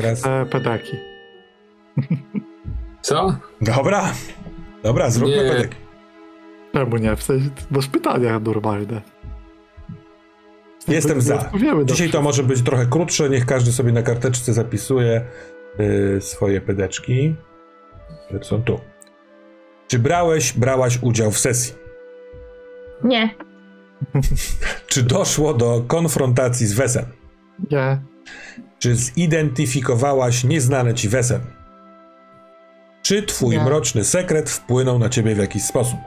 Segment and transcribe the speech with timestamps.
[0.00, 0.22] teraz...
[0.22, 0.96] te pedeki.
[3.02, 3.36] Co?
[3.60, 4.12] Dobra,
[4.82, 5.50] dobra, zróbmy Nie.
[5.50, 5.76] pedeki.
[6.72, 7.16] Czemu nie?
[7.16, 9.00] W sensie, masz pytania normalne.
[10.88, 11.50] Jestem za.
[11.84, 15.24] Dzisiaj to może być trochę krótsze, niech każdy sobie na karteczce zapisuje
[15.80, 17.34] y, swoje pedeczki,
[18.42, 18.80] są tu.
[19.88, 21.74] Czy brałeś, brałaś udział w sesji?
[23.04, 23.34] Nie.
[24.86, 27.04] Czy doszło do konfrontacji z Wesem?
[27.70, 28.00] Nie.
[28.78, 31.40] Czy zidentyfikowałaś nieznane ci Wesem?
[33.02, 33.64] Czy twój Nie.
[33.64, 35.98] mroczny sekret wpłynął na ciebie w jakiś sposób?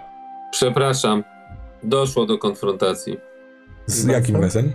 [0.52, 1.24] Przepraszam.
[1.84, 3.18] Doszło do konfrontacji.
[3.86, 4.72] Z jakim Wesem?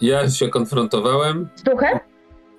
[0.00, 1.48] Ja się konfrontowałem.
[1.56, 1.98] Z duchem?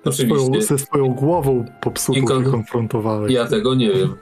[0.04, 0.76] Ze swoją, Oczywiście.
[0.76, 3.32] ze swoją głową I popsutą kon- się konfrontowałeś.
[3.32, 4.16] Ja tego nie wiem.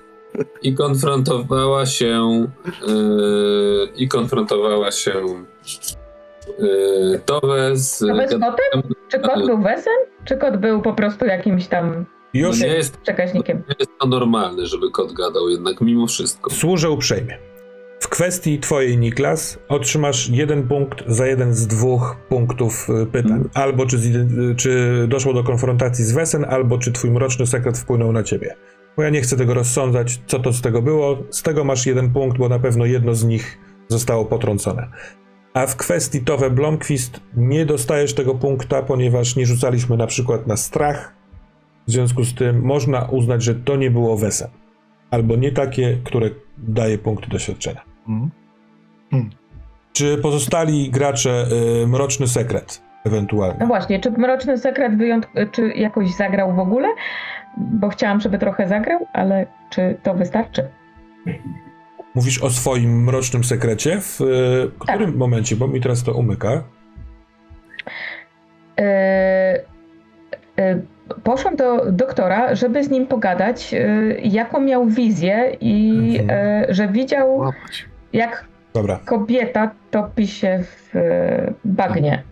[0.62, 2.46] I konfrontowała się.
[2.86, 5.12] Yy, I konfrontowała się.
[6.58, 7.98] Yy, Towe z.
[7.98, 8.92] To bez kotem?
[9.08, 9.92] Czy kot był wesem?
[10.24, 13.56] Czy kot był po prostu jakimś tam Już Nie jest, przekaźnikiem?
[13.68, 16.50] nie jest to normalne, żeby kot gadał, jednak mimo wszystko.
[16.50, 17.38] służę uprzejmie.
[18.00, 23.48] W kwestii twojej, Niklas, otrzymasz jeden punkt za jeden z dwóch punktów y, pytań.
[23.54, 28.12] Albo czy, zide- czy doszło do konfrontacji z Wesen, albo czy twój mroczny sekret wpłynął
[28.12, 28.54] na ciebie.
[28.96, 31.18] Bo ja nie chcę tego rozsądzać, co to z tego było.
[31.30, 33.58] Z tego masz jeden punkt, bo na pewno jedno z nich
[33.88, 34.88] zostało potrącone.
[35.54, 40.56] A w kwestii Tove Blomqvist nie dostajesz tego punkta, ponieważ nie rzucaliśmy na przykład na
[40.56, 41.14] strach.
[41.88, 44.48] W związku z tym można uznać, że to nie było Wesen.
[45.10, 47.80] Albo nie takie, które daje punkty doświadczenia.
[48.08, 48.30] Mhm.
[49.92, 51.46] Czy pozostali gracze
[51.82, 53.66] y, Mroczny Sekret No ewentualnie?
[53.66, 55.28] właśnie, czy Mroczny Sekret wyjątk...
[55.52, 56.88] czy jakoś zagrał w ogóle?
[57.58, 60.68] Bo chciałam, żeby trochę zagrał, ale czy to wystarczy?
[62.14, 64.00] Mówisz o swoim Mrocznym Sekrecie?
[64.00, 65.56] W y, którym momencie?
[65.56, 66.62] Bo mi teraz to umyka.
[68.78, 68.84] Yy,
[70.64, 70.82] yy,
[71.24, 76.74] Poszłam do doktora, żeby z nim pogadać, yy, jaką miał wizję i Mhm.
[76.74, 77.84] że widział, Łapać.
[78.12, 79.00] jak Dobra.
[79.04, 80.92] kobieta topi się w
[81.64, 82.22] bagnie.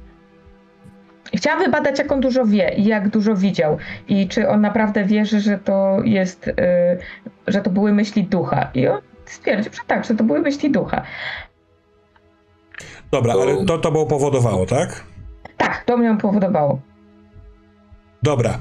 [1.33, 3.77] I Chciałam wybadać, jak on dużo wie i jak dużo widział.
[4.09, 6.51] I czy on naprawdę wierzy, że to jest,
[7.47, 8.71] że to były myśli ducha.
[8.75, 11.03] I on stwierdził, że tak, że to były myśli ducha.
[13.11, 15.05] Dobra, ale to tobą powodowało, tak?
[15.57, 16.81] Tak, to mnie powodowało.
[18.23, 18.59] Dobra.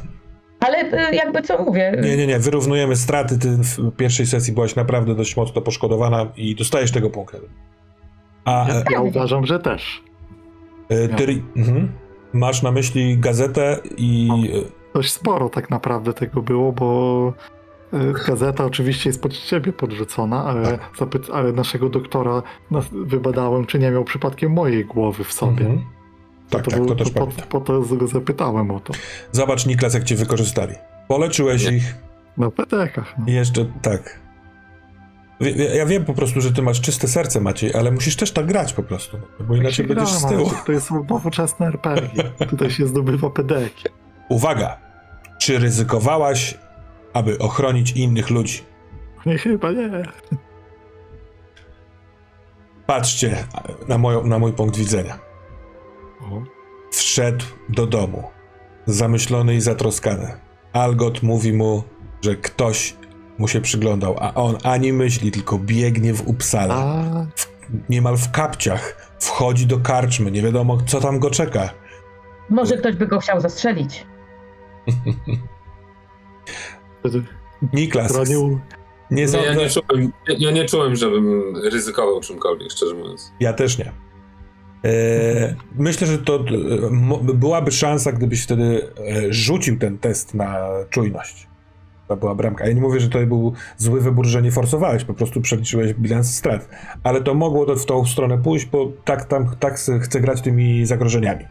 [0.60, 2.40] Ale yy, jakby co mówię, Nie, nie, nie.
[2.40, 3.40] Wyrównujemy straty.
[3.40, 7.38] Ty w pierwszej sesji byłaś naprawdę dość mocno poszkodowana i dostajesz tego punktu.
[8.46, 10.04] A Ja, e, ja uważam, że też.
[10.90, 11.92] e, ty mhm.
[12.34, 14.30] masz na myśli gazetę i...
[14.66, 17.59] e, Dość sporo tak naprawdę tego było, bo y,
[18.28, 22.42] gazeta oczywiście jest pod ciebie podrzucona, ale, zapyt- ale naszego doktora
[22.92, 25.66] wybadałem, czy nie miał przypadkiem mojej głowy w sobie.
[25.66, 25.86] Mhm.
[26.50, 27.48] Tak, to tak, było- to też po, pamiętam.
[27.48, 28.94] po to go zapytałem o to.
[29.32, 30.74] Zobacz, Niklas, jak cię wykorzystali.
[31.08, 31.78] Poleczyłeś Nie.
[31.78, 31.96] ich
[32.38, 33.16] Na pedekach.
[33.18, 33.26] No.
[33.28, 34.20] jeszcze tak.
[35.76, 38.74] Ja wiem po prostu, że ty masz czyste serce, Maciej, ale musisz też tak grać
[38.74, 40.52] po prostu, bo Tak inaczej się będziesz z gra, tyłu.
[40.66, 42.10] To jest nowoczesne RPG.
[42.50, 43.84] Tutaj się zdobywa pedeki.
[44.30, 44.78] Uwaga!
[45.40, 46.58] Czy ryzykowałaś,
[47.14, 48.62] aby ochronić innych ludzi?
[49.26, 49.90] Nie, chyba nie.
[52.88, 53.44] Patrzcie
[53.88, 55.20] na, moją, na mój punkt widzenia.
[56.92, 58.24] Wszedł do domu,
[58.86, 60.32] zamyślony i zatroskany.
[60.74, 61.84] Algot mówi mu,
[62.22, 62.96] że ktoś
[63.38, 66.76] mu się przyglądał, a on ani myśli, tylko biegnie w Upsala.
[66.76, 67.26] A,
[67.90, 69.10] Niemal w kapciach.
[69.20, 71.70] Wchodzi do karczmy, nie wiadomo, co tam go czeka.
[72.50, 74.06] może ktoś by go chciał zastrzelić.
[77.74, 78.60] Niklas, bronił.
[79.12, 83.32] nie Nie, ja, nie czułem, ja, nie czułem, żebym ryzykował czymkolwiek, szczerze mówiąc.
[83.40, 83.92] Ja też nie.
[84.86, 91.48] E, myślę, że to e, byłaby szansa, gdybyś wtedy e, rzucił ten test na czujność.
[92.08, 92.68] To była bramka.
[92.68, 96.36] Ja nie mówię, że to był zły wybór, że nie forsowałeś, po prostu przeliczyłeś bilans
[96.36, 96.70] strat.
[97.04, 100.86] Ale to mogło to w tą stronę pójść, bo tak, tam, tak chcę grać tymi
[100.86, 101.46] zagrożeniami.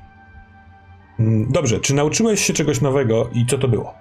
[1.18, 3.94] Mm, Dobrze, czy nauczyłeś się czegoś nowego i co to było?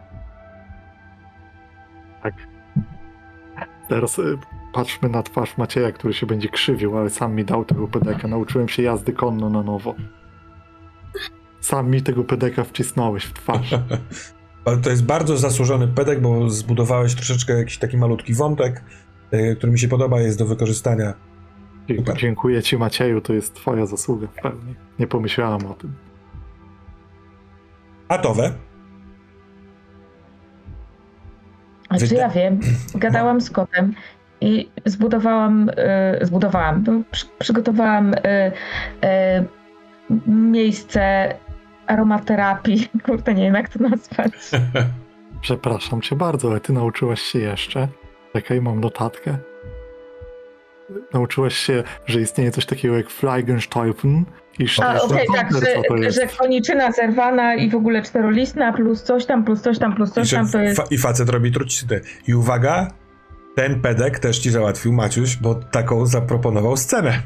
[3.90, 4.38] Teraz y,
[4.74, 8.28] patrzmy na twarz Macieja, który się będzie krzywił, ale sam mi dał tego pedeka.
[8.28, 9.96] Nauczyłem się jazdy konno na nowo.
[11.60, 13.76] Sam mi tego pedeka wcisnąłeś w twarz.
[14.66, 18.84] Ale to jest bardzo zasłużony pedek, bo zbudowałeś troszeczkę jakiś taki malutki wątek,
[19.32, 21.14] e, który mi się podoba, jest do wykorzystania
[21.96, 22.18] Super.
[22.18, 24.76] Dziękuję ci Macieju, to jest twoja zasługa w pełni.
[25.00, 25.94] Nie pomyślałam o tym.
[28.08, 28.54] Atowe.
[31.90, 32.60] A czy Wyda- ja wiem?
[32.96, 33.94] Gadałam z kotem
[34.42, 39.46] i zbudowałam, y, zbudowałam, no, przy, przygotowałam y, y,
[40.28, 41.34] miejsce
[41.88, 42.90] aromaterapii.
[43.06, 44.32] Kurde, nie wiem jak to nazwać.
[45.42, 47.88] Przepraszam cię bardzo, ale ty nauczyłaś się jeszcze.
[48.34, 49.38] Czekaj, mam notatkę.
[51.14, 54.26] Nauczyłaś się, że istnieje coś takiego jak Fleigensteufen
[54.60, 55.66] i A, okej, tak, co to
[55.98, 56.20] że, jest.
[56.22, 60.32] że koniczyna zerwana i w ogóle czterolistna plus coś tam, plus coś tam, plus coś
[60.32, 60.78] tam, to jest...
[60.78, 62.00] fa- I facet robi truciznę.
[62.28, 62.88] I uwaga,
[63.56, 67.22] ten pedek też ci załatwił Maciuś, bo taką zaproponował scenę.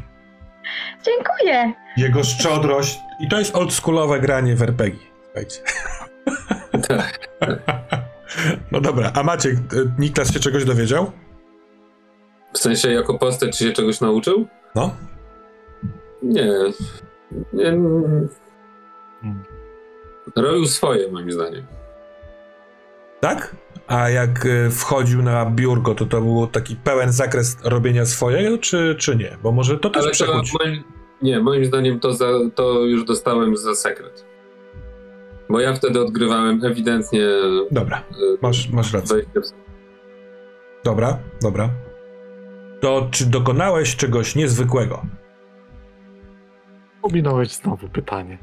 [1.05, 1.73] Dziękuję!
[1.97, 2.99] Jego szczodrość.
[3.19, 4.99] I to jest oldschoolowe granie w RPG.
[5.25, 5.59] Słuchajcie.
[6.87, 7.19] Tak.
[8.71, 9.59] No dobra, a Maciek, y,
[9.99, 11.11] Niklas się czegoś dowiedział?
[12.53, 14.47] W sensie jako postać czy się czegoś nauczył?
[14.75, 14.95] No.
[16.23, 16.49] Nie.
[17.53, 17.65] nie
[19.21, 19.43] Hmm.
[20.35, 21.65] robił swoje moim zdaniem.
[23.19, 23.55] Tak?
[23.87, 28.95] A jak y, wchodził na biurko, to to był taki pełen zakres robienia swojego, czy,
[28.99, 29.37] czy nie?
[29.43, 30.53] Bo może to też przekuć.
[30.59, 30.83] moim,
[31.21, 32.25] nie, moim zdaniem to, za,
[32.55, 34.25] to już dostałem za sekret.
[35.49, 37.27] Bo ja wtedy odgrywałem ewidentnie
[37.71, 39.17] Dobra, y, masz, masz rację.
[40.83, 41.69] Dobra, dobra.
[42.81, 45.05] To czy dokonałeś czegoś niezwykłego?
[47.01, 48.37] Pominąłeś znowu pytanie.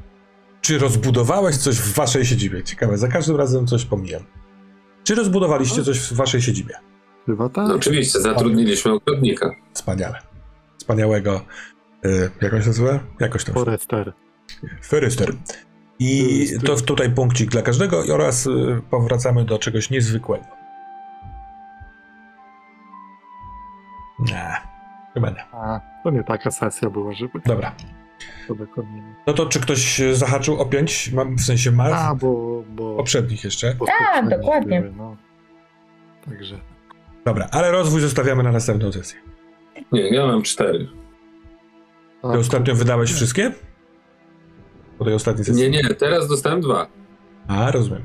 [0.61, 2.63] Czy rozbudowałeś coś w waszej siedzibie?
[2.63, 4.21] Ciekawe, za każdym razem coś pomijam.
[5.03, 6.75] Czy rozbudowaliście coś w waszej siedzibie?
[7.25, 7.67] Chyba tak.
[7.67, 9.55] No, oczywiście, zatrudniliśmy ogrodnika.
[9.73, 10.19] Wspaniale.
[10.77, 11.41] Wspaniałego.
[12.05, 12.99] Y, jak on się nazywa?
[13.19, 13.55] Jakoś tam.
[13.55, 14.13] Forester.
[14.85, 15.33] Feryster.
[15.99, 20.58] I to tutaj punkcik dla każdego i oraz y, powracamy do czegoś niezwykłego.
[24.19, 24.51] Nie,
[25.13, 25.45] chyba nie.
[25.51, 27.71] A, to nie taka sesja była, żeby Dobra.
[28.47, 28.55] to.
[29.27, 31.11] No to czy ktoś zahaczył o pięć?
[31.11, 31.83] Mam, w sensie ma?
[31.83, 32.63] A, bo...
[32.69, 33.75] bo, Poprzednich jeszcze.
[33.75, 34.81] bo Tak, poprzednie dokładnie.
[34.81, 35.15] Były, no.
[36.25, 36.59] Także...
[37.25, 39.19] Dobra, ale rozwój zostawiamy na następną sesję.
[39.91, 40.87] Nie, ja mam cztery.
[42.23, 43.51] A, Ty ostatnio wydałeś wszystkie?
[44.97, 45.61] Po tej ostatniej sesji?
[45.61, 46.87] Nie, nie, teraz dostałem dwa.
[47.47, 48.03] A, rozumiem.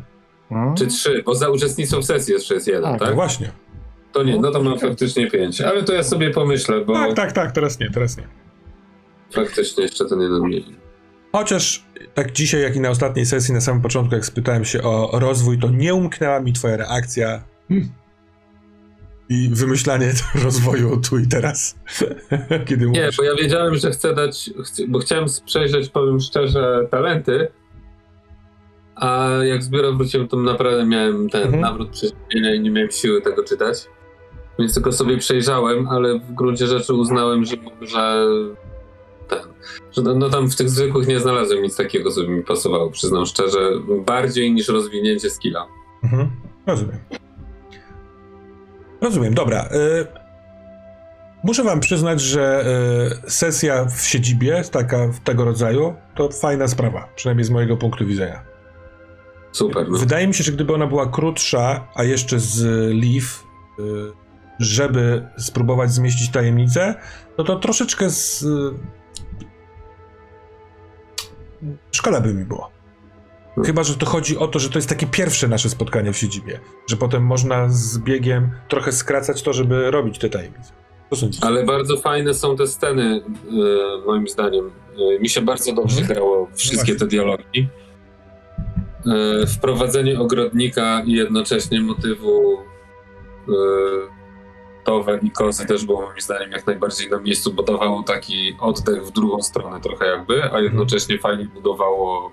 [0.50, 3.14] no, Czy trzy, bo za uczestnictwo w sesji jeszcze jest jeden, Tak, No tak?
[3.14, 3.50] właśnie.
[4.14, 5.60] To nie, no to mam faktycznie pięć.
[5.60, 8.28] Ale to ja sobie pomyślę, bo Tak, tak, tak, teraz nie, teraz nie.
[9.32, 10.64] faktycznie jeszcze ten jeden mniej.
[11.32, 11.84] Chociaż
[12.14, 15.58] tak dzisiaj, jak i na ostatniej sesji, na samym początku, jak spytałem się o rozwój,
[15.58, 17.44] to nie umknęła mi twoja reakcja.
[17.68, 17.88] Hmm.
[19.28, 20.12] I wymyślanie
[20.44, 21.78] rozwoju tu i teraz.
[22.68, 23.16] Kiedy Nie, mówisz.
[23.16, 24.50] bo ja wiedziałem, że chcę dać,
[24.88, 27.48] bo chciałem przejrzeć, powiem szczerze, talenty,
[28.94, 31.60] a jak z biura wróciłem, to naprawdę miałem ten Mhm.
[31.60, 33.86] nawrót przeziębienia i nie miałem siły tego czytać.
[34.58, 38.26] Więc tylko sobie przejrzałem, ale w gruncie rzeczy uznałem, że, że
[39.28, 39.38] ten,
[39.92, 42.90] że no, no tam w tych zwykłych nie znalazłem nic takiego, co by mi pasowało,
[42.90, 43.70] przyznam szczerze,
[44.06, 45.66] bardziej niż rozwinięcie skilla.
[46.04, 46.30] Mhm.
[46.66, 46.98] Rozumiem.
[49.00, 49.64] Rozumiem, dobra.
[49.64, 50.06] Y,
[51.44, 52.64] muszę wam przyznać, że
[53.26, 58.42] y, sesja w siedzibie, taka tego rodzaju, to fajna sprawa, przynajmniej z mojego punktu widzenia.
[59.52, 59.98] Super, no.
[59.98, 63.44] Wydaje mi się, że gdyby ona była krótsza, a jeszcze z Leaf,
[63.78, 64.23] y,
[64.58, 66.94] żeby spróbować zmieścić tajemnicę,
[67.38, 68.42] no to troszeczkę z.
[68.42, 68.74] y,
[71.92, 72.70] Szkoda by mi było.
[73.66, 76.60] Chyba, że to chodzi o to, że to jest takie pierwsze nasze spotkanie w siedzibie,
[76.90, 80.72] że potem można z biegiem trochę skracać to, żeby robić te tajemnice.
[81.42, 83.22] Ale bardzo fajne są te sceny,
[84.02, 84.70] e, moim zdaniem.
[85.16, 86.14] E, mi się bardzo dobrze Mhm.
[86.18, 87.68] grało wszystkie te dialogi.
[89.46, 92.56] Wprowadzenie ogrodnika i jednocześnie motywu
[95.22, 99.10] i Kozy też było moim zdaniem jak najbardziej na miejscu, bo dawało taki oddech w
[99.10, 102.32] drugą stronę trochę jakby, a jednocześnie fajnie budowało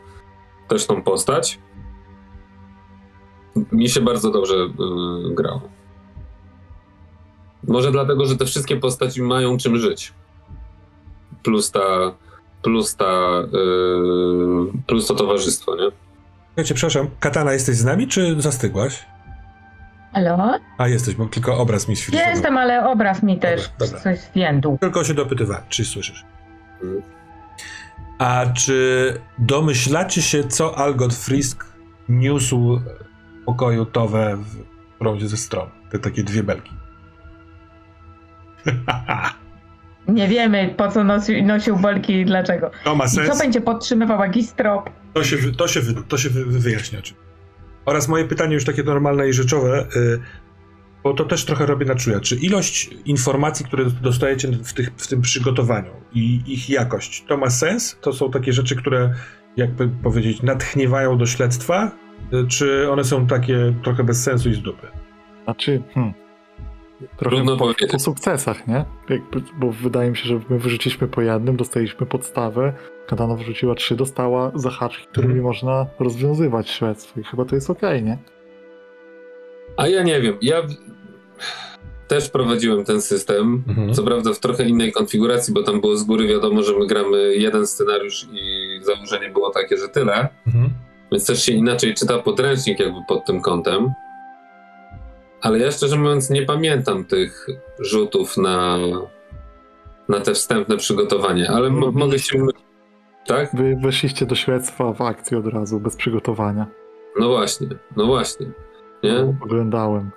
[0.67, 1.59] też tą postać.
[3.71, 4.69] Mi się bardzo dobrze e,
[5.33, 5.61] grało.
[7.67, 10.13] Może dlatego, że te wszystkie postaci mają czym żyć.
[11.43, 12.15] Plus ta,
[12.61, 15.91] plus ta, yy, plus to towarzystwo, nie?
[16.47, 19.05] Słuchajcie, przepraszam, Katana, jesteś z nami, czy zastygłaś?
[20.13, 20.59] Halo?
[20.77, 22.19] A, jesteś, bo tylko obraz mi świecił.
[22.29, 23.99] Jestem, ale obraz mi też dobra.
[23.99, 24.77] coś zwiędł.
[24.81, 26.25] Tylko się dopytywałem, czy słyszysz.
[26.83, 27.01] Mhm.
[28.19, 31.65] A czy domyślacie się, co Algot Frisk
[32.09, 32.79] niósł
[33.41, 34.55] w pokoju Towe w
[34.99, 35.69] prądzie ze stron?
[35.91, 36.71] Te takie dwie belki.
[40.07, 42.71] Nie wiemy, po co nosił, nosił belki i dlaczego.
[42.83, 43.39] To ma I co sens.
[43.39, 44.89] będzie podtrzymywał Agistrop?
[45.13, 47.01] To się, to się, to się wy- wy- wyjaśnia.
[47.01, 47.13] Czy...
[47.85, 50.19] Oraz moje pytanie już takie normalne i rzeczowe, y,
[51.03, 52.19] bo to też trochę robię na czuja.
[52.19, 57.49] Czy ilość informacji, które dostajecie w, tych, w tym przygotowaniu i ich jakość, to ma
[57.49, 57.97] sens?
[58.01, 59.13] To są takie rzeczy, które,
[59.57, 61.91] jakby powiedzieć, natchniewają do śledztwa?
[62.33, 64.87] Y, Czy one są takie trochę bez sensu i z dupy?
[65.43, 66.13] Znaczy, hmm,
[67.17, 67.91] trochę Trudno po, powiedzieć.
[67.91, 68.85] po sukcesach, nie?
[69.09, 72.73] Jakby, bo wydaje mi się, że my wyrzuciliśmy po jednym, dostaliśmy podstawę,
[73.07, 75.47] Kadana wrzuciła trzy, dostała zahaczki, którymi Mhm.
[75.47, 78.17] można rozwiązywać śledztwo i chyba to jest okej, nie?
[79.77, 80.61] A ja nie wiem, ja
[82.07, 83.63] też prowadziłem ten system.
[83.67, 83.93] Mhm.
[83.93, 87.35] Co prawda w trochę innej konfiguracji, bo tam było z góry wiadomo, że my gramy
[87.35, 90.29] jeden scenariusz i założenie było takie, że tyle.
[90.47, 90.69] Mhm.
[91.11, 93.93] Więc też się inaczej czyta podręcznik jakby pod tym kątem.
[95.41, 97.47] Ale ja szczerze mówiąc nie pamiętam tych
[97.79, 98.77] rzutów na,
[100.09, 101.93] na te wstępne przygotowanie, ale Mhm.
[101.95, 102.37] mogę się...
[102.37, 102.51] my-
[103.27, 103.49] Tak?
[103.53, 106.67] Wy weszliście do śledztwa w akcji od razu, bez przygotowania.
[107.19, 108.45] No właśnie, no właśnie.
[109.03, 109.19] Nie?
[109.43, 110.11] Oglądałem.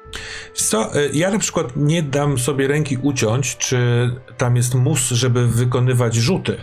[0.53, 5.47] Co, y, ja na przykład nie dam sobie ręki uciąć, czy tam jest mus, żeby
[5.47, 6.57] wykonywać rzuty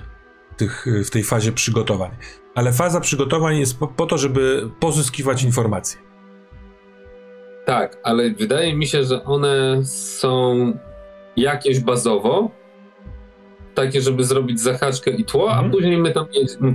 [0.51, 2.11] w, tych, w tej fazie przygotowań.
[2.55, 5.99] Ale faza przygotowań jest po, po to, żeby pozyskiwać informacje.
[7.65, 10.73] Tak, ale wydaje mi się, że one są
[11.37, 12.51] jakieś bazowo,
[13.85, 15.65] takie, żeby zrobić zahaczkę i tło, Mhm.
[15.67, 16.25] a później my tam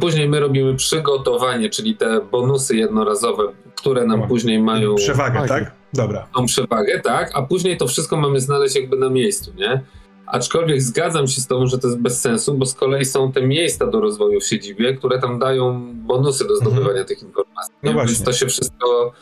[0.00, 3.42] później my robimy przygotowanie, czyli te bonusy jednorazowe,
[3.74, 5.72] które nam później mają Przewagę, Tak.
[5.92, 6.26] Dobra.
[6.34, 9.80] tą przewagę, tak, a później to wszystko mamy znaleźć jakby na miejscu, nie?
[10.26, 13.42] Aczkolwiek zgadzam się z tobą, że to jest bez sensu, bo z kolei są te
[13.46, 17.74] miejsca do rozwoju w siedzibie, które tam dają bonusy do zdobywania tych informacji.
[17.82, 17.92] No nie?
[17.94, 18.14] właśnie.
[18.14, 19.12] Więc to się wszystko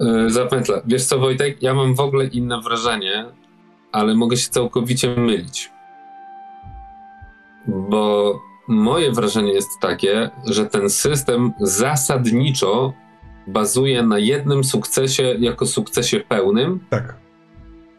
[0.00, 0.80] yy, zapętla.
[0.86, 3.26] Wiesz co, Wojtek, ja mam w ogóle inne wrażenie,
[3.92, 5.70] ale mogę się całkowicie mylić.
[7.68, 8.34] Bo
[8.68, 12.92] moje wrażenie jest takie, że ten system zasadniczo
[13.46, 17.16] bazuje na jednym sukcesie jako sukcesie pełnym, Tak.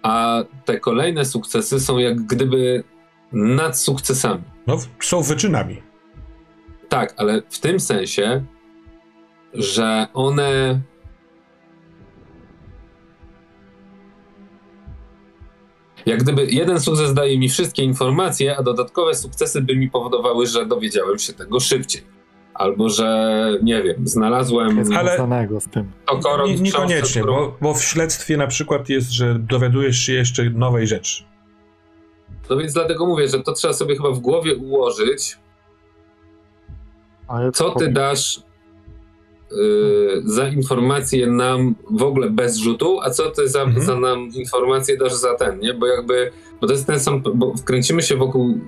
[0.03, 2.83] a te kolejne sukcesy są jak gdyby
[3.31, 4.43] nad sukcesami.
[4.67, 5.81] No, są wyczynami.
[6.89, 8.43] Tak, ale w tym sensie,
[9.53, 10.79] że one.
[16.09, 20.65] Jak gdyby jeden sukces daje mi wszystkie informacje, a dodatkowe sukcesy by mi powodowały, że
[20.65, 22.01] dowiedziałem się tego szybciej.
[22.53, 25.91] Albo że, nie wiem, znalazłem Jest Ale- związanego z tym.
[26.47, 30.87] Nie, niekoniecznie, którą- bo, bo w śledztwie na przykład jest, że dowiadujesz się jeszcze nowej
[30.87, 31.23] rzeczy.
[32.49, 35.37] No więc dlatego mówię, że to trzeba sobie chyba w głowie ułożyć,
[37.27, 38.41] Ale co ty dasz
[40.25, 43.85] za informacje nam w ogóle bez rzutu, a co ty za, Mhm.
[43.85, 45.73] za nam informacje dasz za ten, nie?
[45.73, 48.59] Bo jakby, bo to jest ten sam, bo wkręcimy się wokół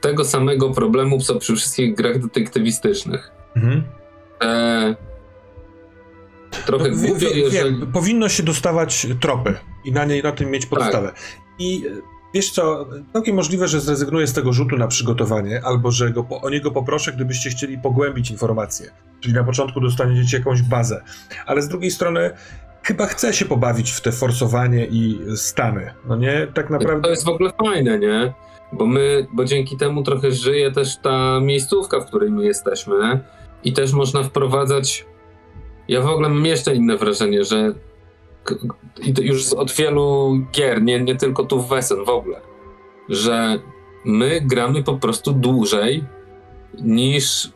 [0.00, 3.30] tego samego problemu, co przy wszystkich grach detektywistycznych.
[3.56, 3.82] Mhm.
[4.42, 4.94] E,
[6.66, 7.86] trochę No, głupio, jeżeli...
[7.92, 9.54] powinno się dostawać tropy
[9.84, 11.12] i na, niej, na tym mieć podstawę.
[11.58, 11.90] I e,
[12.34, 16.50] wiesz co, całkiem możliwe, że zrezygnuję z tego rzutu na przygotowanie, albo że go, o
[16.50, 18.90] niego poproszę, gdybyście chcieli pogłębić informacje.
[19.20, 21.02] Czyli na początku dostaniecie jakąś bazę.
[21.46, 22.30] Ale z drugiej strony
[22.82, 25.94] chyba chcę się pobawić w te forsowanie i stany.
[26.08, 27.10] No nie, tak To naprawdę...
[27.10, 28.32] jest w ogóle fajne, nie?
[28.72, 33.20] Bo my, bo dzięki temu trochę żyje też ta miejscówka, w której my jesteśmy
[33.64, 35.06] i też można wprowadzać.
[35.88, 37.78] Ja w ogóle mam jeszcze inne wrażenie, że to
[39.22, 42.40] już od wielu gier, nie, nie tylko tu w Wesen w ogóle,
[43.08, 43.58] że
[44.04, 46.04] my gramy po prostu dłużej
[46.80, 47.52] niż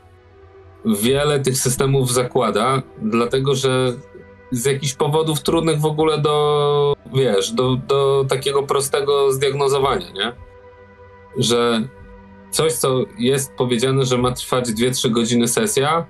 [0.85, 3.93] wiele tych systemów zakłada, dlatego że
[4.51, 10.33] z jakichś powodów trudnych w ogóle do, wiesz, do, do takiego prostego zdiagnozowania, nie?
[11.37, 11.89] Że
[12.51, 16.07] coś, co jest powiedziane, że ma trwać 2-3 godziny sesja,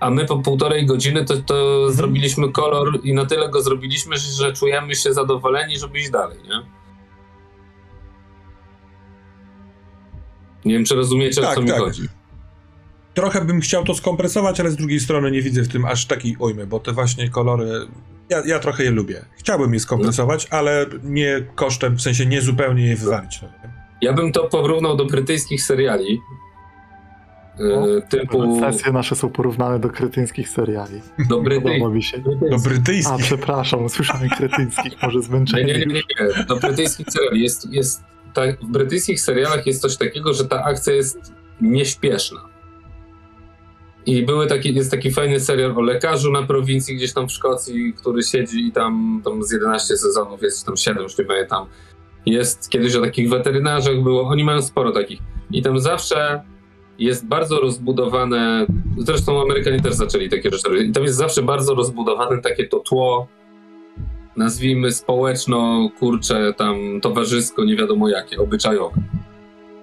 [0.00, 4.52] a my po półtorej godziny to, to zrobiliśmy kolor i na tyle go zrobiliśmy, że,
[4.52, 6.62] czujemy się zadowoleni, żeby iść dalej, nie?
[10.64, 11.78] Nie wiem, czy rozumiecie, Tak, o co mi tak.
[11.78, 12.02] chodzi.
[13.14, 16.36] Trochę bym chciał to skompresować, ale z drugiej strony nie widzę w tym aż takiej
[16.38, 17.66] ujmy, bo te właśnie kolory,
[18.28, 19.24] ja, ja trochę je lubię.
[19.38, 23.42] Chciałbym je skompresować, ale nie kosztem, w sensie nie zupełnie je wywalić.
[23.42, 23.48] no?
[24.02, 26.20] Ja bym to porównał do brytyjskich seriali.
[27.58, 31.00] O, Yy, typu Sesje nasze są porównane do kretyńskich seriali.
[31.28, 31.92] do brytyjskich.
[31.92, 32.18] mi się.
[32.50, 33.16] Do A, brytyjskich.
[33.18, 35.64] przepraszam, usłyszałem kretyńskich, może Nie, zmęczenie.
[35.64, 36.44] nie, nie, nie, nie.
[36.44, 38.02] Do brytyjskich seriali jest, jest
[38.34, 42.40] tak, w brytyjskich serialach jest coś takiego, że ta akcja jest nieśpieszna.
[44.06, 47.94] I były taki, jest taki fajny serial o lekarzu na prowincji gdzieś tam w Szkocji,
[47.94, 51.66] który siedzi i tam, tam z 11 sezonów, jest tam 7, już nie pamiętam.
[52.26, 55.20] Jest kiedyś o takich weterynarzach było, oni mają sporo takich.
[55.50, 56.42] I tam zawsze
[56.98, 58.66] jest bardzo rozbudowane,
[58.98, 60.88] zresztą Amerykanie też zaczęli takie rzeczy robić.
[60.88, 63.28] I tam jest zawsze bardzo rozbudowane takie to tło,
[64.36, 68.96] nazwijmy społeczno, kurcze, tam towarzysko, nie wiadomo jakie, obyczajowe.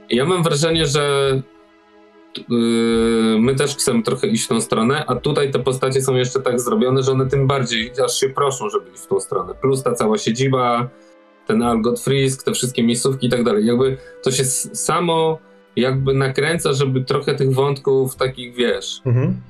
[0.10, 1.32] I ja mam wrażenie, że
[2.50, 6.40] yy, my też chcemy trochę iść w tą stronę, a tutaj te postacie są jeszcze
[6.40, 9.54] tak zrobione, że one tym bardziej aż się proszą, żeby iść w tą stronę.
[9.62, 10.90] Plus ta cała siedziba,
[11.48, 13.66] ten Algot Frisk, te wszystkie miejscówki i tak dalej.
[13.66, 15.40] Jakby to się samo
[15.76, 19.42] jakby nakręca, żeby trochę tych wątków takich, wiesz, Mhm.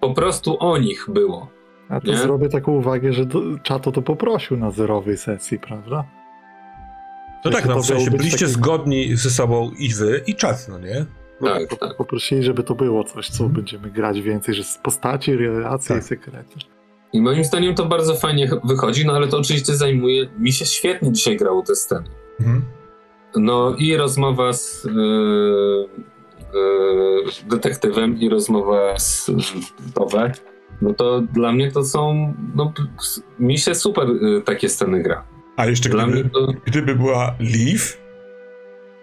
[0.00, 1.48] po prostu o nich było.
[1.88, 2.16] A to Nie?
[2.18, 6.04] zrobię taką uwagę, że do, Czato to poprosił na zerowej sesji, prawda?
[7.44, 10.78] No tak, no w sensie byliście taki- zgodni ze sobą i wy, i czat, no
[10.78, 11.04] nie?
[11.44, 11.96] Tak, Po- tak.
[11.96, 13.52] Poprosili, żeby to było coś, co Mhm.
[13.52, 16.04] będziemy grać więcej, że z postaci, relacje Tak.
[16.04, 16.54] i sekrety.
[17.12, 20.26] I moim zdaniem to bardzo fajnie ch- wychodzi, no ale to oczywiście zajmuje.
[20.38, 22.08] Mi się świetnie dzisiaj grało te sceny.
[22.40, 22.62] Mhm.
[23.36, 25.88] No i rozmowa z yy,
[26.54, 29.30] yy, detektywem, i rozmowa z
[29.94, 30.32] Towe.
[30.82, 32.34] No to dla mnie to są.
[32.54, 32.72] No,
[33.38, 35.24] mi się super yy, takie sceny gra.
[35.56, 36.46] A jeszcze Dla gdyby, mnie to.
[36.64, 37.98] gdyby była Leaf,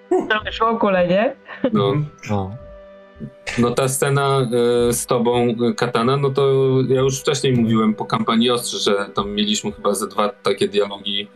[0.10, 1.36] To już w ogóle, nie?
[1.74, 2.06] No, Mhm.
[2.30, 2.52] No.
[3.60, 4.48] no ta scena
[4.88, 6.52] yy, z tobą, yy, Katana, no to
[6.88, 11.28] ja już wcześniej mówiłem po kampanii Ostrzy, że tam mieliśmy chyba ze dwa takie dialogi,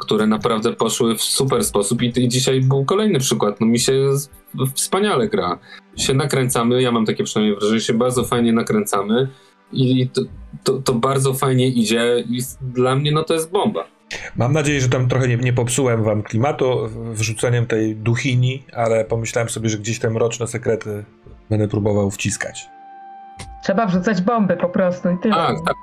[0.00, 3.60] które naprawdę poszły w super sposób i, i dzisiaj był kolejny przykład.
[3.60, 4.30] No mi się z-
[4.74, 5.58] wspaniale gra.
[5.96, 9.28] Się nakręcamy, ja mam takie przynajmniej wrażenie, się bardzo fajnie nakręcamy
[9.72, 10.22] i to,
[10.64, 13.84] to, to bardzo fajnie idzie i dla mnie no to jest bomba.
[14.36, 19.48] Mam nadzieję, że tam trochę nie, nie popsułem wam klimatu wrzuceniem tej duchini, ale pomyślałem
[19.48, 21.04] sobie, że gdzieś te mroczne sekrety
[21.50, 22.68] będę próbował wciskać.
[23.64, 25.34] Trzeba wrzucać bomby po prostu i tyle.
[25.34, 25.74] Tak, tak.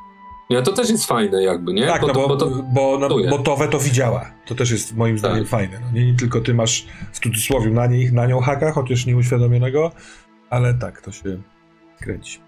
[0.49, 1.85] Ja to też jest fajne jakby, nie?
[1.87, 4.25] Tak, bo, no bo, bo to, bo, no, bo Towe to widziała.
[4.45, 5.47] To też jest moim zdaniem Tak.
[5.49, 5.79] fajne.
[5.81, 9.91] No, nie, nie tylko ty masz w cudzysłowie na, niej, na nią haka, chociaż nieuświadomionego,
[10.49, 11.41] ale tak, to się
[11.99, 12.39] kręci.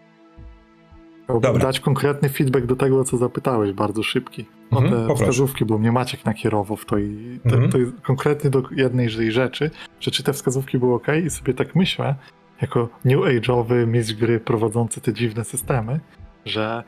[1.24, 1.62] Chciałbym Dobra.
[1.66, 4.46] dać konkretny feedback do tego, o co zapytałeś, bardzo szybki.
[4.72, 5.24] O Mhm, te poproszę.
[5.24, 7.72] wskazówki, bo mnie Maciek nakierował w to i te, Mhm.
[7.72, 11.54] to jest konkretnie do jednej tej rzeczy, że czy te wskazówki były ok i sobie
[11.54, 12.16] tak myślę,
[12.62, 16.00] jako new age'owy mistrz gry prowadzący te dziwne systemy,
[16.46, 16.84] że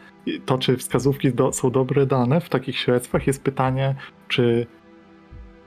[0.46, 3.96] to, czy wskazówki do, są dobre dane w takich śledztwach, jest pytanie,
[4.28, 4.68] czy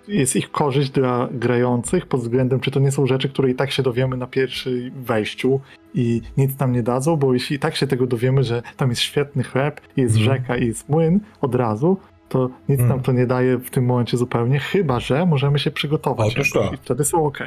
[0.09, 3.71] jest ich korzyść dla grających pod względem, czy to nie są rzeczy, które i tak
[3.71, 5.61] się dowiemy na pierwszym wejściu
[5.95, 9.03] i nic nam nie dadzą, bo jeśli i tak się tego dowiemy, że tam jest
[9.03, 10.37] świetny chleb, jest Mhm.
[10.37, 11.97] rzeka i jest młyn od razu,
[12.29, 12.89] to nic Mhm.
[12.89, 16.69] nam to nie daje w tym momencie zupełnie, chyba że możemy się przygotować Otóż jakoś
[16.71, 16.75] to.
[16.75, 17.39] i wtedy są ok.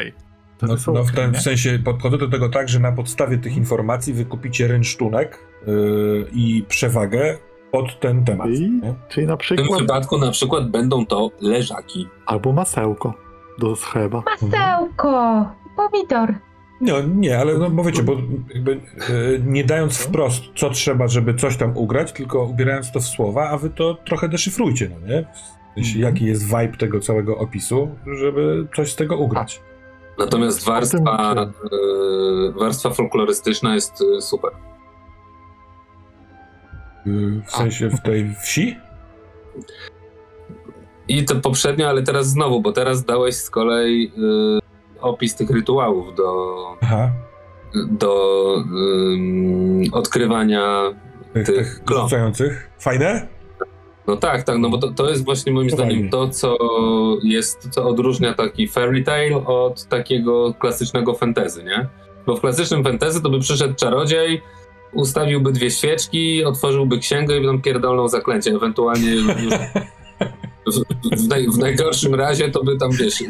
[0.61, 4.67] No, no w, w sensie podchodzę do tego tak, że na podstawie tych informacji wykupicie
[4.67, 7.37] rynsztunek yy, i przewagę
[7.71, 8.49] pod ten temat.
[8.49, 8.81] I-?
[9.09, 12.07] Czyli na w tym przykład wypadku na przykład będą to leżaki.
[12.25, 13.13] albo masełko
[13.59, 14.23] do chleba.
[14.41, 15.45] Masełko!
[15.75, 16.33] Pomidor!
[16.81, 18.13] No nie, ale no, bo wiecie, bo
[18.53, 18.79] jakby, e,
[19.45, 23.57] nie dając wprost, co trzeba, żeby coś tam ugrać, tylko ubierając to w słowa, a
[23.57, 25.25] wy to trochę deszyfrujcie, no nie?
[25.33, 26.13] W sensie, Mhm.
[26.13, 27.89] jaki jest vibe tego całego opisu,
[28.19, 29.61] żeby coś z tego ugrać.
[30.17, 31.35] Natomiast warstwa,
[31.71, 34.51] yy, warstwa folklorystyczna jest yy, super.
[37.07, 38.77] Y, W sensie w tej wsi?
[41.07, 44.59] I to poprzednio, ale teraz znowu, bo teraz dałeś z kolei yy,
[45.01, 47.11] opis tych rytuałów do, Aha.
[47.91, 48.55] do
[49.13, 50.93] ym, odkrywania.
[51.33, 52.09] Tych, Tych klon.
[52.79, 53.27] Fajne?
[54.07, 56.57] No tak, tak, no bo to, to jest właśnie moim zdaniem to, co
[57.23, 61.87] jest, co odróżnia taki fairy tale od takiego klasycznego fantasy, nie?
[62.25, 64.41] Bo w klasycznym fantasy to by przyszedł czarodziej,
[64.93, 69.27] ustawiłby dwie świeczki, otworzyłby księgę i by tam pierdolną zaklęcie, ewentualnie już
[70.67, 73.23] w, w, naj, w najgorszym razie to by tam, wiesz,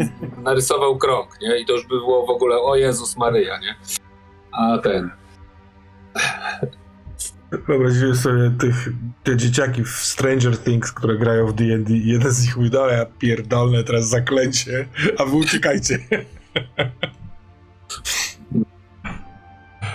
[0.43, 1.59] narysował krąg, nie?
[1.59, 3.75] I to już by było w ogóle, o Jezus Maryja, nie?
[4.51, 5.11] A ten...
[7.51, 8.89] Wyobraziłem sobie tych,
[9.23, 12.87] te dzieciaki w Stranger Things, które grają w D&D i jeden z nich mówi, no
[12.87, 15.99] ja pierdolne teraz zaklęcie, a wy uciekajcie.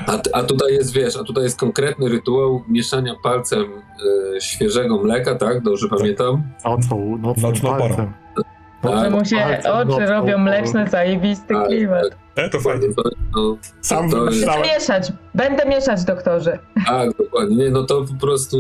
[0.07, 3.62] A, a tutaj jest, wiesz, a tutaj jest konkretny rytuał mieszania palcem
[4.37, 5.62] e, świeżego mleka, tak?
[5.62, 6.43] Dobrze pamiętam?
[6.65, 7.97] Nocą, nocnym Nocną palcem.
[7.97, 8.21] Tak.
[8.85, 12.05] Że mu się oczy robią mleczne, zajebisty Tak, klimat.
[12.37, 12.87] E, to fajnie.
[12.97, 13.03] To,
[13.37, 14.62] no, Sam To jest- wymyślałem.
[14.62, 16.59] Mieszać, będę mieszać, doktorze.
[16.87, 17.57] tak, dokładnie.
[17.57, 18.59] Nie, no to po prostu,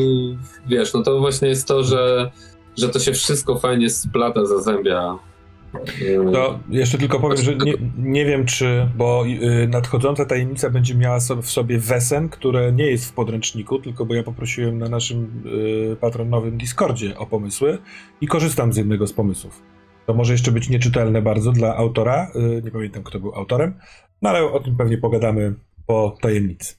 [0.66, 2.30] wiesz, no to właśnie jest to, że,
[2.78, 5.14] że to się wszystko fajnie splata, zazębia.
[6.28, 10.94] E, To jeszcze tylko powiem, że nie, nie wiem czy, bo y, nadchodząca tajemnica będzie
[10.94, 14.88] miała so, w sobie wesen, które nie jest w podręczniku, tylko bo ja poprosiłem na
[14.88, 15.42] naszym
[15.92, 17.78] y, patronowym Discordzie o pomysły
[18.20, 19.62] i korzystam z jednego z pomysłów.
[20.06, 23.74] To może jeszcze być nieczytelne bardzo dla autora, y, nie pamiętam kto był autorem,
[24.22, 25.54] no ale o tym pewnie pogadamy
[25.86, 26.74] po tajemnicy.